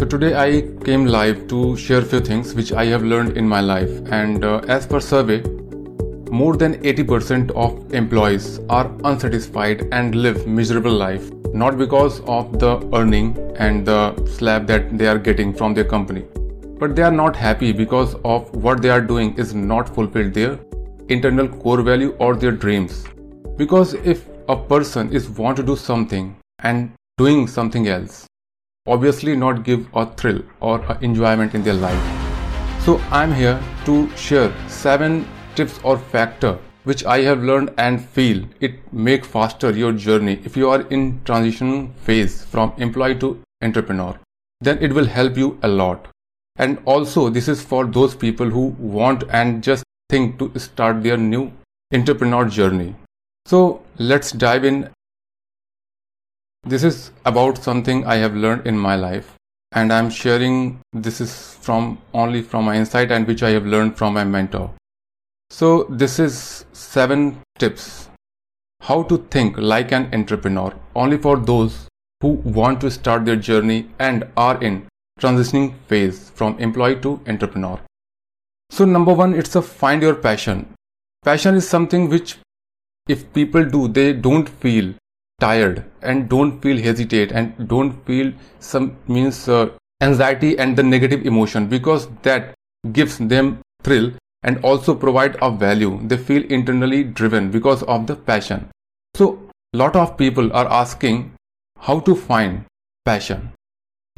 So 0.00 0.06
today 0.06 0.34
I 0.34 0.62
came 0.82 1.04
live 1.04 1.46
to 1.48 1.76
share 1.76 2.00
few 2.00 2.20
things 2.20 2.54
which 2.54 2.72
I 2.72 2.86
have 2.86 3.02
learned 3.02 3.36
in 3.36 3.46
my 3.46 3.60
life. 3.60 3.90
And 4.10 4.42
uh, 4.42 4.60
as 4.66 4.86
per 4.86 4.98
survey 4.98 5.42
more 6.30 6.56
than 6.56 6.76
80% 6.82 7.50
of 7.50 7.92
employees 7.92 8.60
are 8.70 8.90
unsatisfied 9.04 9.86
and 9.92 10.14
live 10.14 10.46
miserable 10.46 10.96
life 11.02 11.30
not 11.52 11.76
because 11.76 12.20
of 12.20 12.58
the 12.58 12.70
earning 12.94 13.36
and 13.56 13.84
the 13.84 14.00
slab 14.24 14.66
that 14.68 14.96
they 14.96 15.06
are 15.06 15.18
getting 15.18 15.52
from 15.52 15.74
their 15.74 15.84
company 15.84 16.24
but 16.78 16.96
they 16.96 17.02
are 17.02 17.12
not 17.12 17.36
happy 17.36 17.70
because 17.70 18.14
of 18.24 18.48
what 18.54 18.80
they 18.80 18.88
are 18.88 19.02
doing 19.02 19.36
is 19.36 19.52
not 19.52 19.94
fulfilled 19.94 20.32
their 20.32 20.58
internal 21.10 21.46
core 21.46 21.82
value 21.82 22.16
or 22.18 22.34
their 22.36 22.52
dreams. 22.52 23.04
Because 23.58 23.92
if 23.92 24.26
a 24.48 24.56
person 24.56 25.12
is 25.12 25.28
want 25.28 25.58
to 25.58 25.62
do 25.62 25.76
something 25.76 26.34
and 26.60 26.90
doing 27.18 27.46
something 27.46 27.86
else 27.88 28.29
obviously 28.86 29.36
not 29.36 29.62
give 29.62 29.86
a 29.94 30.06
thrill 30.14 30.42
or 30.60 30.80
a 30.80 30.98
enjoyment 31.02 31.54
in 31.54 31.62
their 31.62 31.74
life. 31.74 32.02
So 32.84 32.98
i'm 33.10 33.32
here 33.34 33.60
to 33.84 33.94
share 34.16 34.52
seven 34.68 35.28
tips 35.54 35.78
or 35.82 35.98
factor 35.98 36.58
which 36.84 37.04
i 37.04 37.20
have 37.20 37.42
learned 37.42 37.74
and 37.76 38.02
feel 38.02 38.42
it 38.60 38.78
make 39.08 39.26
faster 39.32 39.70
your 39.70 39.92
journey 39.92 40.40
if 40.44 40.56
you 40.56 40.70
are 40.70 40.80
in 40.98 41.20
transition 41.24 41.92
phase 42.06 42.42
from 42.44 42.72
employee 42.78 43.18
to 43.18 43.38
entrepreneur. 43.62 44.18
Then 44.62 44.78
it 44.82 44.94
will 44.94 45.06
help 45.06 45.36
you 45.36 45.58
a 45.62 45.68
lot. 45.68 46.08
And 46.56 46.78
also 46.84 47.28
this 47.28 47.48
is 47.48 47.62
for 47.62 47.84
those 47.84 48.14
people 48.14 48.48
who 48.48 48.68
want 48.78 49.24
and 49.30 49.62
just 49.62 49.84
think 50.08 50.38
to 50.38 50.58
start 50.58 51.02
their 51.02 51.16
new 51.18 51.52
entrepreneur 51.92 52.46
journey. 52.46 52.94
So 53.46 53.82
let's 53.98 54.32
dive 54.32 54.64
in 54.64 54.88
this 56.64 56.84
is 56.84 57.10
about 57.24 57.62
something 57.62 58.06
I 58.06 58.16
have 58.16 58.34
learned 58.34 58.66
in 58.66 58.78
my 58.78 58.94
life 58.96 59.34
and 59.72 59.92
I'm 59.92 60.10
sharing 60.10 60.80
this 60.92 61.20
is 61.20 61.54
from 61.54 61.98
only 62.12 62.42
from 62.42 62.64
my 62.64 62.76
insight 62.76 63.10
and 63.10 63.26
which 63.26 63.42
I 63.42 63.50
have 63.50 63.66
learned 63.66 63.96
from 63.96 64.14
my 64.14 64.24
mentor. 64.24 64.70
So 65.48 65.84
this 65.84 66.18
is 66.18 66.64
seven 66.72 67.40
tips 67.58 68.08
how 68.82 69.02
to 69.04 69.18
think 69.30 69.56
like 69.58 69.92
an 69.92 70.08
entrepreneur 70.12 70.74
only 70.94 71.18
for 71.18 71.36
those 71.36 71.86
who 72.20 72.28
want 72.58 72.80
to 72.80 72.90
start 72.90 73.24
their 73.24 73.36
journey 73.36 73.90
and 73.98 74.24
are 74.36 74.62
in 74.62 74.86
transitioning 75.20 75.74
phase 75.86 76.30
from 76.30 76.58
employee 76.58 77.00
to 77.00 77.20
entrepreneur. 77.26 77.80
So 78.70 78.84
number 78.84 79.12
1 79.12 79.34
it's 79.34 79.56
a 79.56 79.62
find 79.62 80.02
your 80.02 80.14
passion. 80.14 80.72
Passion 81.24 81.54
is 81.54 81.68
something 81.68 82.08
which 82.08 82.38
if 83.08 83.32
people 83.32 83.64
do 83.64 83.88
they 83.88 84.12
don't 84.12 84.48
feel 84.48 84.94
tired 85.40 85.84
and 86.02 86.28
don't 86.28 86.60
feel 86.60 86.78
hesitate 86.78 87.32
and 87.32 87.68
don't 87.68 87.92
feel 88.06 88.32
some 88.58 88.96
means 89.08 89.48
uh, 89.48 89.68
anxiety 90.00 90.58
and 90.58 90.76
the 90.76 90.82
negative 90.82 91.26
emotion 91.26 91.66
because 91.66 92.08
that 92.22 92.54
gives 92.92 93.18
them 93.18 93.58
thrill 93.82 94.12
and 94.42 94.62
also 94.64 94.94
provide 94.94 95.36
a 95.42 95.50
value. 95.50 95.98
They 96.02 96.16
feel 96.16 96.44
internally 96.44 97.04
driven 97.04 97.50
because 97.50 97.82
of 97.82 98.06
the 98.06 98.16
passion. 98.16 98.68
So 99.14 99.38
lot 99.72 99.96
of 99.96 100.16
people 100.16 100.52
are 100.52 100.66
asking 100.66 101.32
how 101.78 102.00
to 102.00 102.14
find 102.14 102.64
passion. 103.04 103.52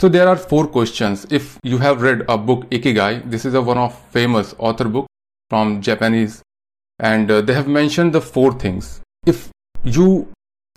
So 0.00 0.08
there 0.08 0.28
are 0.28 0.36
four 0.36 0.66
questions. 0.66 1.26
If 1.30 1.58
you 1.62 1.78
have 1.78 2.02
read 2.02 2.24
a 2.28 2.36
book 2.38 2.68
ikigai 2.70 3.30
this 3.30 3.44
is 3.44 3.54
a 3.54 3.62
one 3.62 3.78
of 3.78 3.98
famous 4.10 4.54
author 4.58 4.88
book 4.88 5.06
from 5.48 5.80
japanese 5.82 6.42
and 6.98 7.30
uh, 7.30 7.40
they 7.40 7.54
have 7.54 7.68
mentioned 7.68 8.12
the 8.12 8.20
four 8.20 8.52
things. 8.52 9.00
If 9.26 9.50
you 9.84 10.28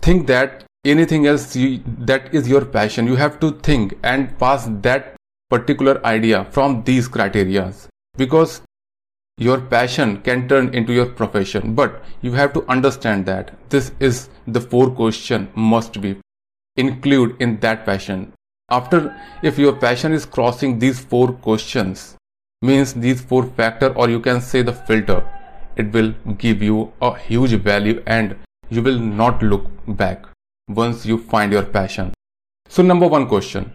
think 0.02 0.26
that 0.26 0.64
anything 0.84 1.26
else 1.26 1.56
you, 1.56 1.82
that 1.98 2.34
is 2.34 2.48
your 2.48 2.64
passion. 2.64 3.06
You 3.06 3.16
have 3.16 3.40
to 3.40 3.52
think 3.52 3.98
and 4.02 4.38
pass 4.38 4.68
that 4.82 5.16
particular 5.50 6.04
idea 6.04 6.44
from 6.50 6.82
these 6.84 7.08
criteria. 7.08 7.72
Because 8.16 8.62
your 9.38 9.60
passion 9.60 10.22
can 10.22 10.48
turn 10.48 10.74
into 10.74 10.94
your 10.94 11.04
profession 11.04 11.74
but 11.74 12.02
you 12.22 12.32
have 12.32 12.54
to 12.54 12.64
understand 12.70 13.26
that 13.26 13.50
this 13.68 13.92
is 14.00 14.30
the 14.46 14.60
four 14.60 14.90
question 14.90 15.46
must 15.54 16.00
be 16.00 16.16
include 16.76 17.36
in 17.38 17.60
that 17.60 17.84
passion. 17.84 18.32
After 18.70 19.14
if 19.42 19.58
your 19.58 19.74
passion 19.74 20.12
is 20.12 20.24
crossing 20.24 20.78
these 20.78 20.98
four 20.98 21.32
questions 21.32 22.16
means 22.62 22.94
these 22.94 23.20
four 23.20 23.44
factor 23.44 23.94
or 23.94 24.08
you 24.08 24.20
can 24.20 24.40
say 24.40 24.62
the 24.62 24.72
filter 24.72 25.22
it 25.76 25.92
will 25.92 26.14
give 26.38 26.62
you 26.62 26.90
a 27.02 27.14
huge 27.18 27.52
value 27.60 28.02
and 28.06 28.36
you 28.68 28.82
will 28.82 28.98
not 28.98 29.42
look 29.42 29.66
back 29.86 30.26
once 30.68 31.06
you 31.06 31.18
find 31.18 31.52
your 31.52 31.62
passion. 31.62 32.12
So, 32.68 32.82
number 32.82 33.06
one 33.06 33.28
question 33.28 33.72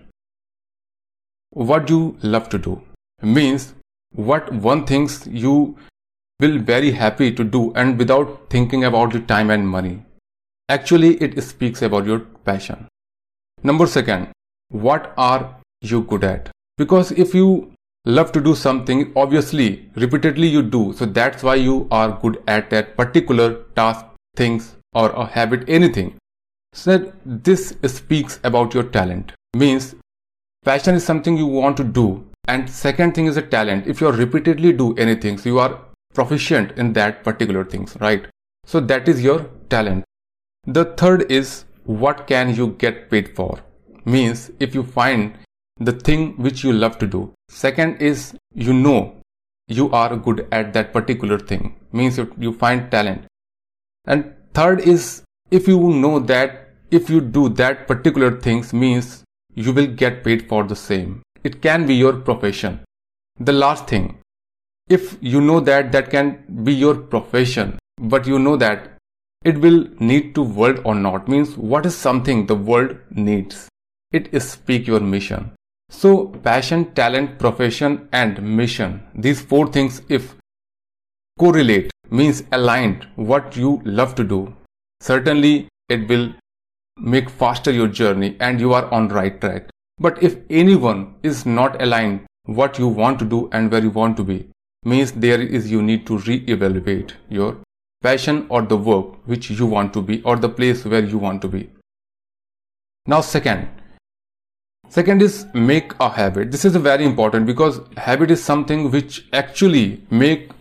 What 1.52 1.90
you 1.90 2.18
love 2.22 2.50
to 2.50 2.58
do? 2.58 2.82
Means 3.22 3.74
what 4.14 4.52
one 4.54 4.86
things 4.86 5.28
you 5.28 5.78
will 6.42 6.58
very 6.60 6.92
happy 6.92 7.32
to 7.32 7.44
do 7.44 7.72
and 7.76 7.98
without 7.98 8.50
thinking 8.50 8.84
about 8.84 9.14
the 9.14 9.20
time 9.20 9.50
and 9.50 9.68
money. 9.68 10.04
Actually, 10.70 11.16
it 11.22 11.42
speaks 11.44 11.82
about 11.82 12.06
your 12.06 12.20
passion. 12.50 12.88
Number 13.64 13.86
second, 13.86 14.30
what 14.70 15.14
are 15.18 15.56
you 15.82 16.02
good 16.02 16.24
at? 16.24 16.50
Because 16.78 17.12
if 17.12 17.36
you 17.36 17.72
love 18.06 18.32
to 18.32 18.42
do 18.42 18.56
something, 18.56 19.12
obviously, 19.16 19.90
repeatedly 19.96 20.48
you 20.48 20.64
do. 20.64 20.94
So 20.94 21.06
that's 21.06 21.44
why 21.44 21.56
you 21.56 21.88
are 21.92 22.18
good 22.22 22.42
at 22.48 22.70
that 22.72 22.98
particular 22.98 23.64
task, 23.76 24.06
things, 24.36 24.76
or 24.94 25.10
a 25.12 25.26
habit 25.26 25.64
anything. 25.68 26.16
So 26.74 27.12
this 27.26 27.76
speaks 27.88 28.40
about 28.44 28.74
your 28.74 28.84
talent. 28.84 29.34
Means 29.56 29.96
passion 30.64 30.96
is 30.96 31.04
something 31.04 31.38
you 31.38 31.48
want 31.48 31.78
to 31.78 31.84
do 31.84 32.26
and 32.48 32.70
second 32.70 33.14
thing 33.14 33.26
is 33.26 33.38
a 33.38 33.42
talent. 33.42 33.88
If 33.88 34.02
you 34.02 34.08
are 34.08 34.14
repeatedly 34.14 34.74
do 34.74 34.94
anything 34.96 35.38
so 35.38 35.50
you 35.50 35.60
are 35.60 35.80
proficient 36.14 36.78
in 36.78 36.94
that 36.94 37.24
particular 37.24 37.66
things 37.66 37.98
right? 38.00 38.26
So 38.66 38.80
that 38.80 39.08
is 39.08 39.22
your 39.22 39.50
talent. 39.70 40.06
The 40.66 40.86
third 40.86 41.32
is 41.32 41.66
what 41.86 42.28
can 42.28 42.56
you 42.56 42.68
get 42.78 43.10
paid 43.10 43.36
for? 43.36 43.60
Means 44.06 44.52
if 44.60 44.74
you 44.74 44.84
find 44.84 45.38
the 45.80 45.92
thing 45.92 46.38
which 46.38 46.64
you 46.64 46.72
love 46.72 46.98
to 47.00 47.08
do. 47.08 47.34
Second 47.50 48.02
is 48.02 48.36
you 48.54 48.74
know 48.74 49.16
you 49.68 49.90
are 49.92 50.16
good 50.16 50.48
at 50.52 50.74
that 50.74 50.94
particular 50.94 51.40
thing. 51.40 51.76
Means 51.92 52.20
you 52.38 52.54
find 52.54 52.92
talent. 52.92 53.26
And 54.06 54.34
Third 54.54 54.82
is 54.82 55.24
if 55.50 55.68
you 55.68 55.80
know 55.80 56.20
that 56.20 56.70
if 56.92 57.10
you 57.10 57.22
do 57.22 57.48
that 57.50 57.88
particular 57.88 58.40
things 58.40 58.74
means 58.74 59.24
you 59.56 59.72
will 59.72 59.88
get 59.88 60.24
paid 60.24 60.48
for 60.48 60.64
the 60.64 60.76
same. 60.76 61.22
It 61.44 61.62
can 61.62 61.88
be 61.88 61.96
your 61.96 62.14
profession. 62.14 62.82
The 63.40 63.54
last 63.54 63.88
thing, 63.88 64.18
if 64.90 65.18
you 65.22 65.42
know 65.42 65.60
that 65.62 65.92
that 65.94 66.10
can 66.10 66.44
be 66.64 66.74
your 66.74 66.96
profession, 66.96 67.80
but 67.98 68.28
you 68.28 68.40
know 68.40 68.58
that 68.58 68.90
it 69.44 69.58
will 69.58 69.88
need 70.00 70.36
to 70.36 70.44
world 70.44 70.82
or 70.84 70.96
not 70.96 71.28
means 71.28 71.58
what 71.58 71.86
is 71.86 71.96
something 71.96 72.46
the 72.46 72.56
world 72.56 72.98
needs. 73.10 73.70
It 74.12 74.34
is 74.34 74.50
speak 74.50 74.86
your 74.86 75.00
mission. 75.00 75.52
So 75.90 76.28
passion, 76.28 76.94
talent, 76.94 77.40
profession 77.40 78.10
and 78.12 78.42
mission. 78.42 79.04
These 79.16 79.42
four 79.42 79.68
things 79.68 80.02
if 80.10 80.36
correlate 81.42 81.90
means 82.12 82.44
aligned 82.52 83.08
what 83.16 83.56
you 83.58 83.82
love 83.84 84.14
to 84.16 84.24
do, 84.24 84.40
certainly 85.00 85.68
it 85.90 86.08
will 86.08 86.28
make 87.14 87.30
faster 87.30 87.72
your 87.72 87.88
journey 87.88 88.38
and 88.40 88.60
you 88.60 88.74
are 88.74 88.86
on 88.94 89.08
right 89.08 89.42
track. 89.42 89.70
But 89.98 90.22
if 90.22 90.38
anyone 90.52 91.16
is 91.24 91.46
not 91.46 91.82
aligned 91.82 92.28
what 92.46 92.78
you 92.78 92.88
want 92.88 93.18
to 93.20 93.26
do 93.26 93.50
and 93.54 93.72
where 93.72 93.82
you 93.82 93.90
want 93.90 94.18
to 94.18 94.24
be, 94.24 94.48
means 94.84 95.14
there 95.14 95.42
is 95.42 95.72
you 95.72 95.82
need 95.82 96.06
to 96.06 96.20
re-evaluate 96.20 97.16
your 97.30 97.58
passion 98.04 98.46
or 98.50 98.62
the 98.62 98.78
work 98.78 99.28
which 99.28 99.50
you 99.50 99.66
want 99.66 99.94
to 99.94 100.02
be 100.02 100.22
or 100.24 100.36
the 100.36 100.50
place 100.62 100.86
where 100.86 101.04
you 101.04 101.18
want 101.18 101.42
to 101.42 101.48
be. 101.48 101.68
Now 103.08 103.22
second, 103.22 103.68
second 104.90 105.24
is 105.24 105.46
make 105.56 105.94
a 106.00 106.10
habit. 106.10 106.52
This 106.52 106.66
is 106.66 106.76
very 106.76 107.04
important 107.04 107.48
because 107.48 107.82
habit 107.98 108.30
is 108.30 108.44
something 108.44 108.92
which 108.92 109.28
actually 109.34 110.04
make 110.10 110.52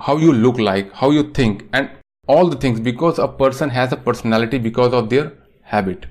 how 0.00 0.16
you 0.16 0.32
look 0.32 0.58
like, 0.58 0.92
how 0.92 1.10
you 1.10 1.30
think, 1.32 1.68
and 1.72 1.90
all 2.26 2.48
the 2.48 2.56
things 2.56 2.80
because 2.80 3.18
a 3.18 3.28
person 3.28 3.70
has 3.70 3.92
a 3.92 3.96
personality 3.96 4.58
because 4.58 4.92
of 4.92 5.08
their 5.10 5.32
habit. 5.62 6.06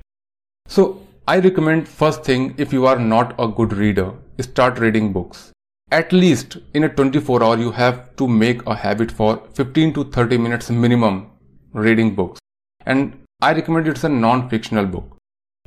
So, 0.66 1.02
I 1.28 1.38
recommend 1.38 1.88
first 1.88 2.24
thing 2.24 2.54
if 2.58 2.72
you 2.72 2.86
are 2.86 2.98
not 2.98 3.34
a 3.38 3.46
good 3.48 3.72
reader, 3.72 4.12
start 4.40 4.78
reading 4.78 5.12
books. 5.12 5.52
At 5.92 6.12
least 6.12 6.56
in 6.74 6.84
a 6.84 6.88
24 6.88 7.42
hour, 7.42 7.58
you 7.58 7.70
have 7.72 8.16
to 8.16 8.28
make 8.28 8.64
a 8.66 8.74
habit 8.74 9.10
for 9.10 9.42
15 9.54 9.94
to 9.94 10.04
30 10.04 10.38
minutes 10.38 10.70
minimum 10.70 11.30
reading 11.72 12.14
books. 12.14 12.40
And 12.86 13.18
I 13.42 13.52
recommend 13.52 13.88
it's 13.88 14.04
a 14.04 14.08
non-fictional 14.08 14.86
book. 14.86 15.16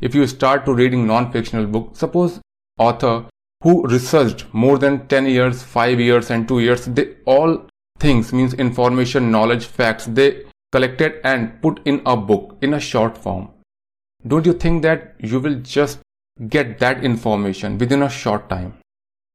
If 0.01 0.15
you 0.15 0.25
start 0.27 0.65
to 0.65 0.73
reading 0.73 1.07
non-fictional 1.07 1.67
book, 1.67 1.91
suppose 1.93 2.39
author 2.77 3.25
who 3.61 3.87
researched 3.87 4.45
more 4.53 4.77
than 4.77 5.07
10 5.07 5.25
years, 5.27 5.63
5 5.63 5.99
years 5.99 6.29
and 6.29 6.47
2 6.47 6.59
years, 6.59 6.85
they 6.85 7.15
all 7.25 7.65
things 8.03 8.33
means 8.33 8.53
information, 8.53 9.31
knowledge, 9.31 9.65
facts 9.65 10.05
they 10.07 10.29
collected 10.73 11.19
and 11.23 11.61
put 11.61 11.79
in 11.85 12.01
a 12.05 12.15
book 12.17 12.57
in 12.61 12.73
a 12.73 12.79
short 12.79 13.17
form. 13.17 13.49
Don't 14.27 14.45
you 14.45 14.53
think 14.63 14.83
that 14.83 15.15
you 15.19 15.39
will 15.39 15.55
just 15.61 15.99
get 16.49 16.79
that 16.79 17.03
information 17.03 17.77
within 17.77 18.03
a 18.03 18.09
short 18.09 18.49
time. 18.49 18.73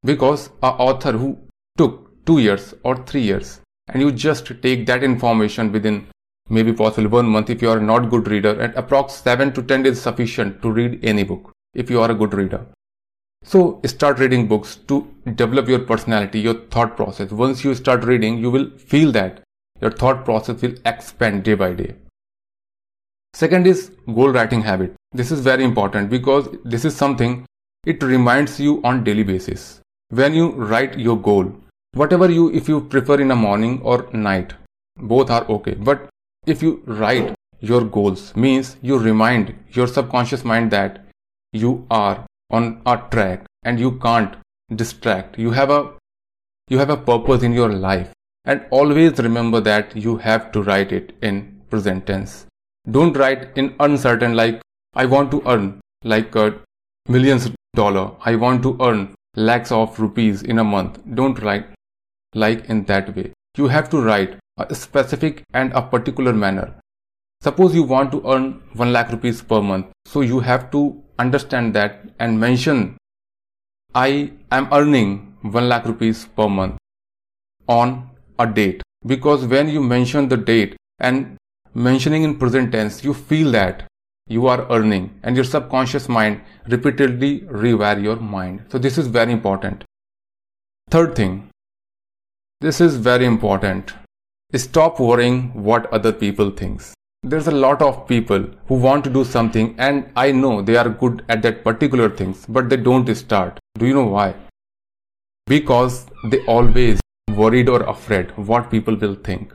Because 0.03 0.49
a 0.61 0.71
author 0.87 1.13
who 1.13 1.37
took 1.77 2.25
two 2.25 2.39
years 2.39 2.73
or 2.83 2.95
three 3.05 3.21
years 3.21 3.59
and 3.87 4.01
you 4.03 4.11
just 4.11 4.51
take 4.61 4.85
that 4.85 5.03
information 5.03 5.71
within 5.71 6.05
maybe 6.49 6.73
possibly 6.73 7.07
one 7.07 7.27
month 7.27 7.49
if 7.49 7.63
you 7.63 7.69
are 7.69 7.79
not 7.79 8.09
good 8.09 8.27
reader 8.27 8.59
and 8.59 8.73
approx 8.75 9.11
7 9.29 9.53
to 9.53 9.63
10 9.63 9.85
is 9.85 10.01
sufficient 10.01 10.61
to 10.61 10.71
read 10.71 10.99
any 11.03 11.23
book 11.23 11.51
if 11.73 11.89
you 11.89 12.01
are 12.01 12.11
a 12.11 12.19
good 12.21 12.33
reader. 12.33 12.65
So 13.43 13.79
start 13.85 14.19
reading 14.19 14.47
books 14.47 14.75
to 14.87 15.07
develop 15.35 15.67
your 15.67 15.79
personality, 15.79 16.39
your 16.39 16.53
thought 16.53 16.95
process. 16.95 17.31
Once 17.31 17.63
you 17.63 17.73
start 17.73 18.03
reading, 18.03 18.37
you 18.37 18.51
will 18.51 18.69
feel 18.77 19.11
that 19.13 19.41
your 19.81 19.91
thought 19.91 20.25
process 20.25 20.61
will 20.61 20.75
expand 20.85 21.43
day 21.43 21.55
by 21.55 21.73
day. 21.73 21.95
Second 23.33 23.67
is 23.67 23.91
goal 24.05 24.29
writing 24.29 24.61
habit. 24.61 24.93
This 25.13 25.31
is 25.31 25.39
very 25.39 25.63
important 25.63 26.09
because 26.09 26.49
this 26.65 26.85
is 26.85 26.95
something 26.95 27.45
it 27.85 28.03
reminds 28.03 28.59
you 28.59 28.81
on 28.83 29.03
daily 29.03 29.23
basis. 29.23 29.79
When 30.09 30.33
you 30.33 30.51
write 30.51 30.99
your 30.99 31.17
goal, 31.17 31.53
whatever 31.93 32.29
you 32.29 32.51
if 32.51 32.67
you 32.67 32.81
prefer 32.81 33.21
in 33.21 33.31
a 33.31 33.35
morning 33.35 33.81
or 33.83 34.09
night, 34.11 34.53
both 34.97 35.29
are 35.29 35.45
okay. 35.45 35.75
But 35.75 36.09
if 36.45 36.61
you 36.61 36.81
write 36.85 37.35
your 37.59 37.83
goals 37.83 38.35
means 38.35 38.75
you 38.81 38.97
remind 38.97 39.55
your 39.71 39.87
subconscious 39.87 40.43
mind 40.43 40.71
that 40.71 41.05
you 41.53 41.85
are 41.89 42.25
on 42.49 42.81
a 42.85 42.97
track 43.11 43.45
and 43.63 43.79
you 43.79 43.97
can't 43.99 44.35
distract. 44.75 45.37
You 45.37 45.51
have 45.51 45.69
a 45.69 45.93
you 46.67 46.77
have 46.77 46.89
a 46.89 46.97
purpose 46.97 47.43
in 47.43 47.53
your 47.53 47.69
life 47.69 48.11
and 48.45 48.65
always 48.69 49.17
remember 49.19 49.59
that 49.61 49.95
you 49.95 50.17
have 50.17 50.51
to 50.51 50.61
write 50.63 50.91
it 50.91 51.15
in 51.21 51.61
present 51.69 52.05
tense 52.05 52.45
don't 52.89 53.17
write 53.17 53.57
in 53.57 53.75
uncertain 53.79 54.33
like 54.35 54.61
I 54.95 55.05
want 55.05 55.31
to 55.31 55.43
earn 55.45 55.81
like 56.03 56.35
a 56.35 56.59
millions 57.07 57.51
dollar. 57.75 58.11
I 58.25 58.35
want 58.35 58.63
to 58.63 58.77
earn 58.81 59.15
lakhs 59.35 59.71
of 59.71 59.99
rupees 59.99 60.41
in 60.41 60.59
a 60.59 60.63
month. 60.63 60.99
Don't 61.13 61.39
write 61.41 61.67
like 62.33 62.65
in 62.65 62.85
that 62.85 63.15
way. 63.15 63.33
You 63.57 63.67
have 63.67 63.89
to 63.91 64.01
write 64.01 64.39
a 64.57 64.73
specific 64.73 65.43
and 65.53 65.71
a 65.73 65.81
particular 65.81 66.33
manner. 66.33 66.73
Suppose 67.41 67.75
you 67.75 67.83
want 67.83 68.11
to 68.11 68.23
earn 68.25 68.61
1 68.73 68.91
lakh 68.91 69.11
rupees 69.11 69.41
per 69.41 69.61
month. 69.61 69.87
So 70.05 70.21
you 70.21 70.39
have 70.39 70.71
to 70.71 71.03
understand 71.19 71.75
that 71.75 72.01
and 72.19 72.39
mention 72.39 72.97
I 73.93 74.31
am 74.51 74.67
earning 74.71 75.35
1 75.41 75.69
lakh 75.69 75.85
rupees 75.85 76.25
per 76.37 76.47
month 76.47 76.77
on 77.67 78.09
a 78.37 78.47
date 78.47 78.81
because 79.05 79.45
when 79.45 79.69
you 79.69 79.81
mention 79.81 80.29
the 80.29 80.37
date 80.37 80.75
and 80.99 81.37
mentioning 81.73 82.23
in 82.23 82.37
present 82.37 82.71
tense, 82.71 83.03
you 83.03 83.13
feel 83.13 83.51
that 83.51 83.85
you 84.27 84.47
are 84.47 84.71
earning 84.71 85.09
and 85.23 85.35
your 85.35 85.45
subconscious 85.45 86.07
mind 86.07 86.41
repeatedly 86.67 87.41
rewire 87.41 88.01
your 88.01 88.17
mind. 88.17 88.65
So 88.71 88.77
this 88.77 88.97
is 88.97 89.07
very 89.07 89.31
important. 89.31 89.83
Third 90.89 91.15
thing, 91.15 91.49
this 92.61 92.81
is 92.81 92.95
very 92.97 93.25
important. 93.25 93.93
Stop 94.55 94.99
worrying 94.99 95.63
what 95.63 95.91
other 95.93 96.11
people 96.11 96.51
thinks. 96.51 96.93
There's 97.21 97.47
a 97.47 97.51
lot 97.51 97.81
of 97.81 98.07
people 98.07 98.45
who 98.67 98.75
want 98.75 99.03
to 99.03 99.09
do 99.09 99.25
something 99.25 99.75
and 99.77 100.09
I 100.15 100.31
know 100.31 100.61
they 100.61 100.77
are 100.77 100.87
good 100.87 101.25
at 101.27 101.41
that 101.41 101.65
particular 101.65 102.09
things, 102.09 102.45
but 102.47 102.69
they 102.69 102.77
don't 102.77 103.13
start. 103.13 103.59
Do 103.77 103.85
you 103.85 103.93
know 103.93 104.05
why? 104.05 104.35
Because 105.45 106.05
they 106.29 106.39
always 106.45 107.01
worried 107.35 107.67
or 107.67 107.83
afraid 107.83 108.31
what 108.37 108.71
people 108.71 108.95
will 108.95 109.15
think, 109.15 109.53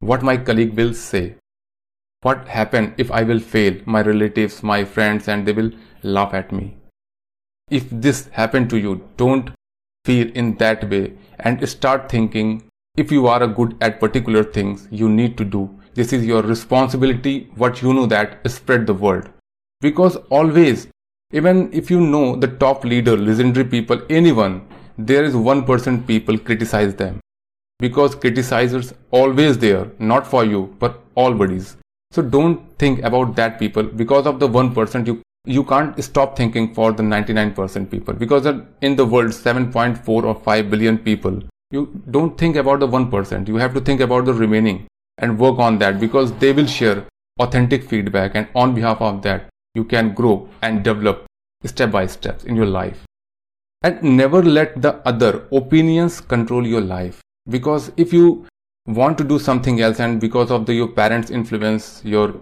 what 0.00 0.22
my 0.22 0.36
colleague 0.36 0.76
will 0.76 0.92
say, 0.92 1.36
what 2.20 2.46
happen 2.48 2.94
if 2.98 3.10
I 3.10 3.22
will 3.22 3.40
fail 3.40 3.80
my 3.86 4.02
relatives, 4.02 4.62
my 4.62 4.84
friends 4.84 5.26
and 5.26 5.46
they 5.46 5.52
will 5.52 5.70
laugh 6.02 6.34
at 6.34 6.52
me. 6.52 6.76
If 7.70 7.88
this 7.88 8.26
happened 8.32 8.68
to 8.70 8.78
you, 8.78 9.08
don't 9.16 9.50
feel 10.04 10.30
in 10.34 10.56
that 10.56 10.90
way 10.90 11.14
and 11.38 11.66
start 11.66 12.10
thinking 12.10 12.64
if 12.94 13.10
you 13.10 13.26
are 13.26 13.46
good 13.46 13.74
at 13.80 14.00
particular 14.00 14.44
things 14.44 14.86
you 14.90 15.08
need 15.08 15.38
to 15.38 15.44
do. 15.44 15.80
This 15.96 16.12
is 16.12 16.26
your 16.26 16.42
responsibility, 16.42 17.48
what 17.54 17.80
you 17.80 17.94
know 17.94 18.04
that 18.04 18.50
spread 18.50 18.86
the 18.86 18.92
word. 18.92 19.30
Because 19.80 20.16
always, 20.28 20.88
even 21.32 21.70
if 21.72 21.90
you 21.90 22.00
know 22.00 22.36
the 22.36 22.48
top 22.48 22.84
leader, 22.84 23.16
legendary 23.16 23.64
people, 23.64 24.02
anyone, 24.10 24.68
there 24.98 25.24
is 25.24 25.32
1% 25.32 26.06
people 26.06 26.36
criticize 26.36 26.94
them. 26.96 27.20
Because 27.78 28.14
criticizers 28.14 28.92
always 29.10 29.56
there, 29.56 29.90
not 29.98 30.26
for 30.26 30.44
you, 30.44 30.76
but 30.78 31.02
all 31.14 31.32
bodies. 31.32 31.78
So 32.10 32.20
don't 32.20 32.78
think 32.78 33.02
about 33.02 33.34
that 33.36 33.58
people 33.58 33.84
because 33.84 34.26
of 34.26 34.38
the 34.38 34.48
1% 34.48 35.06
you 35.06 35.22
you 35.46 35.62
can't 35.64 36.02
stop 36.02 36.36
thinking 36.36 36.74
for 36.74 36.92
the 36.92 37.02
99% 37.02 37.88
people 37.90 38.14
because 38.14 38.46
in 38.82 38.96
the 38.96 39.06
world 39.06 39.30
7.4 39.30 40.08
or 40.08 40.34
5 40.34 40.70
billion 40.70 40.98
people 40.98 41.40
you 41.70 41.84
don't 42.10 42.36
think 42.36 42.56
about 42.56 42.80
the 42.80 42.88
1% 42.88 43.46
you 43.46 43.56
have 43.56 43.72
to 43.74 43.80
think 43.80 44.00
about 44.00 44.24
the 44.24 44.34
remaining 44.34 44.80
and 45.18 45.38
work 45.38 45.58
on 45.58 45.78
that 45.78 46.00
because 46.00 46.32
they 46.34 46.52
will 46.52 46.66
share 46.66 47.06
authentic 47.40 47.84
feedback 47.84 48.34
and 48.34 48.48
on 48.54 48.74
behalf 48.74 49.00
of 49.00 49.22
that 49.22 49.48
you 49.74 49.84
can 49.84 50.14
grow 50.14 50.48
and 50.62 50.82
develop 50.82 51.26
step 51.64 51.90
by 51.90 52.06
step 52.06 52.44
in 52.44 52.56
your 52.56 52.66
life. 52.66 53.04
And 53.82 54.02
never 54.02 54.42
let 54.42 54.80
the 54.80 54.94
other 55.06 55.44
opinions 55.52 56.20
control 56.20 56.66
your 56.66 56.80
life. 56.80 57.20
Because 57.48 57.92
if 57.96 58.12
you 58.12 58.46
want 58.86 59.18
to 59.18 59.24
do 59.24 59.38
something 59.38 59.80
else 59.80 60.00
and 60.00 60.20
because 60.20 60.50
of 60.50 60.66
the 60.66 60.74
your 60.74 60.88
parents 60.88 61.30
influence 61.30 62.00
your 62.04 62.34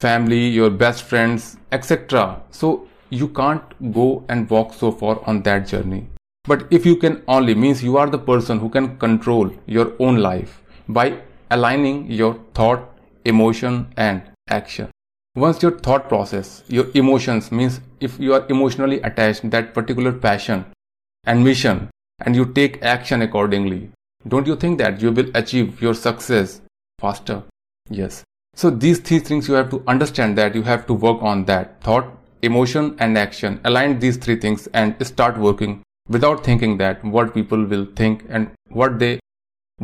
family 0.00 0.46
your 0.46 0.68
best 0.70 1.02
friends 1.02 1.56
etc 1.72 2.40
so 2.50 2.86
you 3.10 3.28
can't 3.28 3.92
go 3.92 4.22
and 4.28 4.48
walk 4.50 4.74
so 4.74 4.92
far 4.92 5.20
on 5.26 5.42
that 5.42 5.66
journey. 5.66 6.06
But 6.44 6.66
if 6.70 6.84
you 6.86 6.96
can 6.96 7.22
only 7.26 7.54
means 7.54 7.82
you 7.82 7.96
are 7.96 8.08
the 8.08 8.18
person 8.18 8.58
who 8.58 8.68
can 8.68 8.98
control 8.98 9.50
your 9.66 9.94
own 9.98 10.18
life 10.18 10.62
by 10.88 11.20
aligning 11.50 12.10
your 12.10 12.34
thought 12.54 12.88
emotion 13.24 13.86
and 13.96 14.22
action 14.48 14.88
once 15.34 15.62
your 15.62 15.72
thought 15.86 16.08
process 16.08 16.62
your 16.68 16.86
emotions 16.94 17.52
means 17.52 17.80
if 18.00 18.18
you 18.18 18.34
are 18.34 18.46
emotionally 18.48 19.00
attached 19.02 19.50
that 19.50 19.72
particular 19.74 20.12
passion 20.12 20.64
and 21.24 21.44
mission 21.44 21.88
and 22.20 22.34
you 22.34 22.44
take 22.60 22.82
action 22.82 23.22
accordingly 23.22 23.90
don't 24.26 24.46
you 24.46 24.56
think 24.56 24.78
that 24.78 25.00
you 25.00 25.12
will 25.12 25.30
achieve 25.34 25.80
your 25.80 25.94
success 25.94 26.60
faster? 26.98 27.42
Yes. 27.88 28.24
So 28.54 28.70
these 28.70 28.98
three 28.98 29.20
things 29.20 29.46
you 29.46 29.54
have 29.54 29.70
to 29.70 29.82
understand 29.86 30.36
that 30.38 30.54
you 30.54 30.62
have 30.62 30.86
to 30.86 30.94
work 30.94 31.22
on 31.22 31.44
that 31.44 31.80
thought, 31.80 32.06
emotion 32.42 32.96
and 32.98 33.16
action. 33.16 33.60
Align 33.64 34.00
these 34.00 34.16
three 34.16 34.38
things 34.40 34.66
and 34.74 35.06
start 35.06 35.38
working 35.38 35.82
without 36.08 36.44
thinking 36.44 36.78
that 36.78 37.04
what 37.04 37.32
people 37.32 37.64
will 37.64 37.86
think 37.94 38.24
and 38.28 38.50
what 38.70 38.98
they 38.98 39.20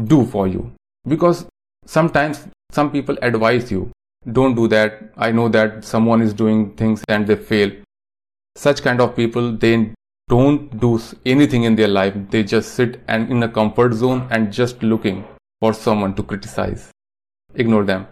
do 0.04 0.26
for 0.26 0.48
you. 0.48 0.72
Because 1.06 1.46
sometimes 1.86 2.46
some 2.72 2.90
people 2.90 3.16
advise 3.22 3.70
you, 3.70 3.90
don't 4.32 4.54
do 4.54 4.68
that. 4.68 5.12
I 5.16 5.32
know 5.32 5.48
that 5.48 5.84
someone 5.84 6.22
is 6.22 6.32
doing 6.32 6.74
things 6.76 7.04
and 7.08 7.26
they 7.26 7.36
fail. 7.36 7.70
Such 8.56 8.82
kind 8.82 9.00
of 9.00 9.14
people, 9.14 9.52
they 9.52 9.92
don't 10.28 10.80
do 10.80 11.00
anything 11.26 11.64
in 11.64 11.76
their 11.76 11.88
life. 11.88 12.14
They 12.30 12.42
just 12.42 12.74
sit 12.74 13.00
and 13.08 13.30
in 13.30 13.42
a 13.42 13.48
comfort 13.48 13.92
zone 13.92 14.26
and 14.30 14.52
just 14.52 14.82
looking 14.82 15.24
for 15.60 15.74
someone 15.74 16.14
to 16.14 16.22
criticize. 16.22 16.90
Ignore 17.54 17.84
them. 17.84 18.06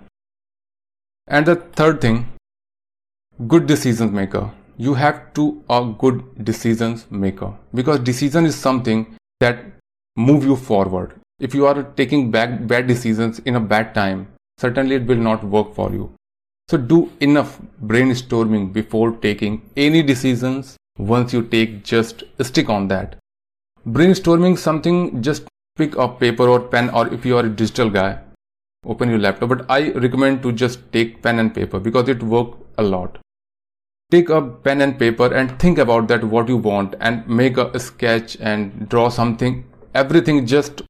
And 1.26 1.46
the 1.46 1.56
third 1.56 2.00
thing, 2.00 2.28
good 3.46 3.66
decisions 3.66 4.12
maker. 4.12 4.50
You 4.76 4.94
have 4.94 5.32
to 5.34 5.62
a 5.70 5.94
good 5.98 6.44
decisions 6.44 7.06
maker 7.10 7.54
because 7.74 8.00
decision 8.00 8.46
is 8.46 8.54
something 8.54 9.16
that 9.40 9.64
move 10.16 10.44
you 10.44 10.56
forward. 10.56 11.14
If 11.42 11.54
you 11.54 11.66
are 11.66 11.82
taking 11.82 12.30
bad, 12.30 12.66
bad 12.68 12.86
decisions 12.86 13.40
in 13.40 13.56
a 13.56 13.60
bad 13.60 13.94
time, 13.94 14.28
certainly 14.58 14.96
it 14.96 15.06
will 15.06 15.22
not 15.28 15.44
work 15.44 15.74
for 15.74 15.90
you. 15.92 16.10
So 16.70 16.78
do 16.78 17.12
enough 17.20 17.60
brainstorming 17.84 18.72
before 18.72 19.12
taking 19.28 19.60
any 19.76 20.02
decisions. 20.02 20.76
Once 20.98 21.32
you 21.32 21.42
take 21.42 21.82
just 21.84 22.22
stick 22.40 22.70
on 22.70 22.88
that. 22.88 23.16
Brainstorming 23.86 24.56
something 24.56 25.22
just 25.22 25.48
pick 25.76 25.96
a 25.96 26.08
paper 26.08 26.48
or 26.48 26.60
pen 26.60 26.90
or 26.90 27.08
if 27.12 27.26
you 27.26 27.36
are 27.36 27.46
a 27.46 27.56
digital 27.62 27.90
guy 27.90 28.20
open 28.86 29.08
your 29.08 29.18
laptop. 29.18 29.48
But 29.48 29.70
i 29.70 29.90
recommend 29.92 30.42
to 30.42 30.52
just 30.52 30.92
take 30.92 31.22
pen 31.22 31.38
and 31.38 31.54
paper 31.54 31.80
because 31.80 32.08
it 32.08 32.22
works 32.22 32.58
a 32.78 32.82
lot. 32.82 33.18
Take 34.10 34.28
a 34.28 34.42
pen 34.42 34.82
and 34.82 34.98
paper 34.98 35.32
and 35.32 35.58
think 35.58 35.78
about 35.78 36.08
that 36.08 36.24
what 36.24 36.48
you 36.48 36.56
want 36.56 36.94
and 37.00 37.26
make 37.26 37.56
a 37.56 37.78
sketch 37.80 38.36
and 38.40 38.88
draw 38.88 39.08
something. 39.08 39.64
Everything 39.94 40.46
just 40.46 40.82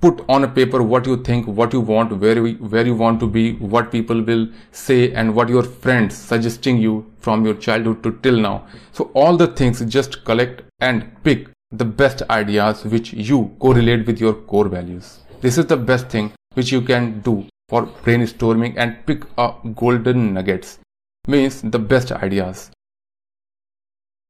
put 0.00 0.24
on 0.28 0.44
a 0.44 0.48
paper 0.48 0.82
what 0.82 1.06
you 1.06 1.16
think 1.28 1.46
what 1.46 1.72
you 1.72 1.80
want 1.80 2.12
where 2.18 2.42
we, 2.42 2.54
where 2.54 2.86
you 2.86 2.94
want 2.94 3.18
to 3.20 3.26
be 3.26 3.54
what 3.54 3.90
people 3.90 4.22
will 4.22 4.48
say 4.70 5.12
and 5.12 5.34
what 5.34 5.48
your 5.48 5.62
friends 5.64 6.16
suggesting 6.16 6.78
you 6.78 7.10
from 7.18 7.44
your 7.44 7.54
childhood 7.54 8.02
to 8.02 8.18
till 8.22 8.38
now. 8.40 8.66
So 8.92 9.10
all 9.14 9.36
the 9.36 9.48
things 9.48 9.84
just 9.86 10.24
collect 10.24 10.62
and 10.80 11.10
pick 11.24 11.48
the 11.70 11.84
best 11.84 12.22
ideas 12.30 12.84
which 12.84 13.12
you 13.12 13.54
correlate 13.58 14.06
with 14.06 14.20
your 14.20 14.34
core 14.34 14.68
values. 14.68 15.18
This 15.40 15.58
is 15.58 15.66
the 15.66 15.76
best 15.76 16.08
thing 16.08 16.32
which 16.54 16.72
you 16.72 16.80
can 16.80 17.20
do 17.20 17.46
for 17.68 17.86
brainstorming 17.86 18.74
and 18.76 19.04
pick 19.04 19.24
up 19.36 19.62
golden 19.74 20.32
nuggets. 20.32 20.78
Means 21.26 21.60
the 21.60 21.78
best 21.78 22.12
ideas. 22.12 22.70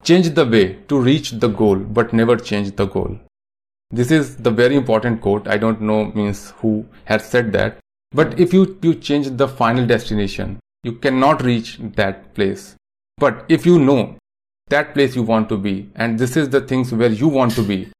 Change 0.02 0.30
the 0.30 0.46
way 0.46 0.78
to 0.88 0.98
reach 0.98 1.30
the 1.32 1.48
goal, 1.48 1.76
but 1.76 2.12
never 2.12 2.36
change 2.36 2.74
the 2.74 2.86
goal. 2.86 3.18
This 3.90 4.10
is 4.10 4.36
the 4.36 4.50
very 4.50 4.76
important 4.76 5.22
quote. 5.22 5.48
I 5.48 5.56
don't 5.56 5.80
know 5.80 6.12
means 6.12 6.50
who 6.58 6.86
has 7.06 7.24
said 7.24 7.52
that. 7.52 7.78
But 8.12 8.38
if 8.38 8.52
you, 8.52 8.78
you 8.82 8.94
change 8.94 9.30
the 9.36 9.48
final 9.48 9.86
destination, 9.86 10.60
you 10.82 10.92
cannot 10.92 11.42
reach 11.42 11.78
that 11.96 12.34
place. 12.34 12.76
But 13.16 13.44
if 13.48 13.66
you 13.66 13.78
know 13.78 14.16
that 14.68 14.94
place 14.94 15.16
you 15.16 15.22
want 15.22 15.48
to 15.48 15.56
be, 15.56 15.90
and 15.94 16.18
this 16.18 16.36
is 16.36 16.50
the 16.50 16.60
things 16.60 16.92
where 16.92 17.10
you 17.10 17.28
want 17.28 17.52
to 17.52 17.62
be, 17.62 17.90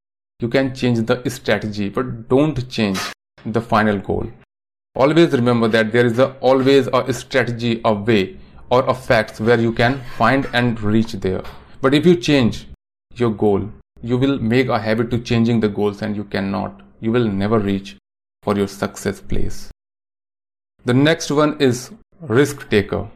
you 0.40 0.48
can 0.48 0.74
change 0.74 1.00
the 1.00 1.28
strategy, 1.30 1.88
but 1.88 2.28
don't 2.28 2.68
change 2.68 3.00
the 3.44 3.60
final 3.60 3.98
goal. 3.98 4.30
Always 4.94 5.32
remember 5.32 5.68
that 5.68 5.92
there 5.92 6.06
is 6.06 6.18
a, 6.18 6.32
always 6.40 6.86
a 6.88 7.12
strategy, 7.12 7.80
a 7.84 7.92
way, 7.92 8.36
or 8.70 8.84
a 8.86 8.94
facts 8.94 9.40
where 9.40 9.58
you 9.58 9.72
can 9.72 10.00
find 10.16 10.48
and 10.52 10.80
reach 10.80 11.12
there. 11.12 11.42
But 11.80 11.94
if 11.94 12.04
you 12.04 12.16
change 12.16 12.68
your 13.14 13.30
goal, 13.30 13.68
you 14.02 14.16
will 14.16 14.38
make 14.38 14.68
a 14.68 14.78
habit 14.78 15.10
to 15.10 15.18
changing 15.18 15.60
the 15.60 15.68
goals 15.68 16.02
and 16.02 16.16
you 16.16 16.24
cannot. 16.24 16.82
You 17.00 17.12
will 17.12 17.26
never 17.26 17.58
reach 17.58 17.96
for 18.42 18.56
your 18.56 18.68
success 18.68 19.20
place. 19.20 19.70
The 20.84 20.94
next 20.94 21.30
one 21.30 21.60
is 21.60 21.90
risk 22.20 22.68
taker. 22.70 23.08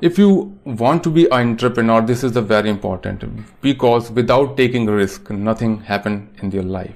If 0.00 0.18
you 0.18 0.58
want 0.64 1.02
to 1.04 1.10
be 1.10 1.26
an 1.26 1.50
entrepreneur, 1.50 2.00
this 2.00 2.24
is 2.24 2.32
the 2.32 2.42
very 2.42 2.70
important 2.70 3.24
because 3.60 4.10
without 4.10 4.56
taking 4.56 4.86
risk, 4.86 5.30
nothing 5.30 5.80
happen 5.80 6.30
in 6.42 6.50
your 6.50 6.62
life. 6.62 6.94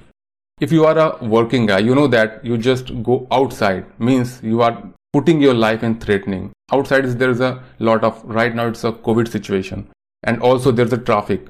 If 0.59 0.71
you 0.71 0.85
are 0.85 0.97
a 0.97 1.23
working 1.23 1.65
guy, 1.65 1.79
you 1.79 1.93
know 1.93 2.07
that 2.07 2.43
you 2.43 2.57
just 2.57 3.03
go 3.03 3.27
outside 3.31 3.85
means 3.99 4.41
you 4.41 4.61
are 4.61 4.81
putting 5.13 5.41
your 5.41 5.53
life 5.53 5.83
in 5.83 5.99
threatening. 5.99 6.51
Outside 6.71 7.05
is 7.05 7.15
there 7.17 7.29
is 7.29 7.41
a 7.41 7.63
lot 7.79 8.03
of 8.03 8.23
right 8.23 8.55
now 8.55 8.67
it's 8.67 8.83
a 8.83 8.91
COVID 8.91 9.27
situation 9.27 9.87
and 10.23 10.41
also 10.41 10.71
there's 10.71 10.93
a 10.93 10.97
traffic 10.97 11.47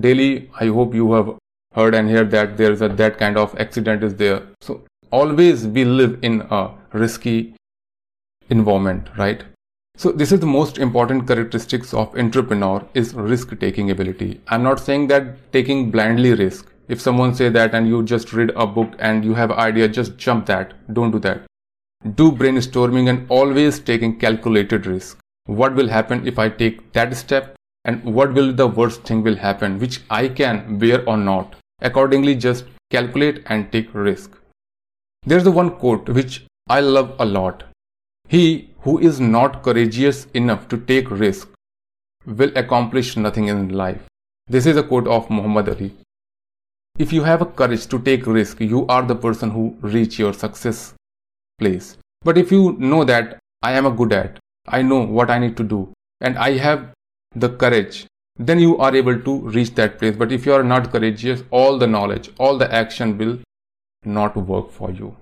daily 0.00 0.50
i 0.60 0.66
hope 0.66 0.94
you 0.94 1.12
have 1.12 1.36
heard 1.76 1.94
and 1.94 2.10
heard 2.10 2.30
that 2.30 2.56
there 2.56 2.72
is 2.72 2.82
a 2.82 2.88
that 2.88 3.18
kind 3.18 3.36
of 3.36 3.54
accident 3.60 4.02
is 4.02 4.14
there. 4.16 4.42
So 4.62 4.82
always 5.10 5.66
we 5.66 5.84
live 5.84 6.18
in 6.22 6.40
a 6.50 6.70
risky 6.92 7.54
environment 8.48 9.08
right? 9.18 9.44
So 9.96 10.12
this 10.12 10.32
is 10.32 10.40
the 10.40 10.46
most 10.46 10.78
important 10.78 11.26
characteristics 11.26 11.92
of 11.94 12.16
entrepreneur 12.18 12.84
is 12.94 13.14
risk 13.14 13.58
taking 13.60 13.90
ability. 13.90 14.40
I'm 14.48 14.62
not 14.62 14.80
saying 14.80 15.06
that 15.08 15.52
taking 15.52 15.90
blindly 15.90 16.34
risk. 16.34 16.72
If 16.88 17.00
someone 17.00 17.34
say 17.34 17.48
that 17.48 17.74
and 17.74 17.88
you 17.88 18.02
just 18.02 18.32
read 18.32 18.52
a 18.56 18.66
book 18.66 18.94
and 18.98 19.24
you 19.24 19.34
have 19.34 19.50
idea 19.50 19.88
just 19.88 20.16
jump 20.16 20.46
that. 20.46 20.74
Don't 20.92 21.10
do 21.10 21.18
that. 21.20 21.42
Do 22.14 22.30
brainstorming 22.30 23.08
and 23.08 23.26
always 23.30 23.80
taking 23.80 24.18
calculated 24.18 24.86
risk. 24.86 25.18
What 25.46 25.74
will 25.74 25.88
happen 25.88 26.26
if 26.26 26.38
i 26.38 26.48
take 26.48 26.92
that 26.92 27.16
step 27.16 27.55
and 27.86 28.02
what 28.18 28.32
will 28.34 28.52
the 28.52 28.66
worst 28.66 29.04
thing 29.04 29.22
will 29.22 29.36
happen 29.36 29.78
which 29.78 30.00
I 30.10 30.28
can 30.28 30.78
bear 30.78 31.08
or 31.08 31.16
not. 31.16 31.54
Accordingly, 31.80 32.34
just 32.34 32.64
calculate 32.90 33.42
and 33.46 33.70
take 33.72 33.94
risk. 33.94 34.32
There's 35.24 35.44
the 35.44 35.52
one 35.58 35.70
quote 35.70 36.08
which 36.08 36.44
I 36.68 36.80
love 36.80 37.14
a 37.18 37.24
lot. 37.24 37.62
He 38.28 38.70
who 38.80 38.98
is 38.98 39.20
not 39.20 39.62
courageous 39.62 40.26
enough 40.34 40.66
to 40.68 40.78
take 40.78 41.10
risk 41.10 41.48
will 42.26 42.52
accomplish 42.56 43.16
nothing 43.16 43.46
in 43.48 43.68
life. 43.68 44.02
This 44.48 44.66
is 44.66 44.76
a 44.76 44.82
quote 44.82 45.06
of 45.06 45.30
Muhammad 45.30 45.68
Ali. 45.68 45.92
If 46.98 47.12
you 47.12 47.22
have 47.24 47.42
a 47.42 47.46
courage 47.46 47.86
to 47.88 48.00
take 48.00 48.26
risk, 48.26 48.60
you 48.60 48.86
are 48.86 49.02
the 49.02 49.14
person 49.14 49.50
who 49.50 49.76
reach 49.80 50.18
your 50.18 50.32
success 50.32 50.94
place. 51.58 51.96
But 52.22 52.38
if 52.38 52.50
you 52.50 52.76
know 52.78 53.04
that 53.04 53.38
I 53.62 53.72
am 53.72 53.86
a 53.86 53.90
good 53.90 54.12
at, 54.12 54.38
I 54.66 54.82
know 54.82 55.02
what 55.02 55.30
I 55.30 55.38
need 55.38 55.56
to 55.58 55.62
do, 55.64 55.92
and 56.20 56.38
I 56.38 56.56
have 56.58 56.95
the 57.36 57.50
courage, 57.50 58.06
then 58.38 58.58
you 58.58 58.76
are 58.78 58.94
able 58.94 59.20
to 59.20 59.38
reach 59.56 59.74
that 59.74 59.98
place. 59.98 60.16
But 60.16 60.32
if 60.32 60.46
you 60.46 60.54
are 60.54 60.64
not 60.64 60.90
courageous, 60.90 61.42
all 61.50 61.78
the 61.78 61.86
knowledge, 61.86 62.30
all 62.38 62.58
the 62.58 62.72
action 62.72 63.16
will 63.18 63.38
not 64.04 64.36
work 64.36 64.70
for 64.70 64.90
you. 64.90 65.16